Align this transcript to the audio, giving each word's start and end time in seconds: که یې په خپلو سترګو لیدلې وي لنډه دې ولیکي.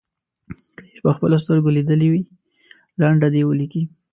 که 0.77 0.83
یې 0.91 0.99
په 1.05 1.11
خپلو 1.15 1.35
سترګو 1.43 1.75
لیدلې 1.77 2.07
وي 2.11 2.21
لنډه 2.99 3.27
دې 3.33 3.41
ولیکي. 3.45 3.83